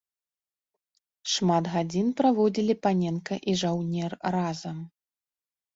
Шмат 1.33 1.63
гадзін 1.75 2.07
праводзілі 2.23 2.79
паненка 2.87 3.35
і 3.53 3.59
жаўнер 3.65 4.11
разам. 4.39 4.77